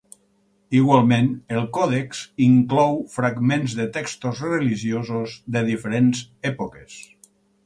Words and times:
Igualment, 0.77 1.27
el 1.57 1.67
còdex 1.77 2.21
inclou 2.45 2.97
fragments 3.17 3.77
de 3.81 3.87
textos 3.99 4.41
religiosos 4.47 5.37
de 5.59 5.65
diferents 5.69 6.25
èpoques. 6.53 6.99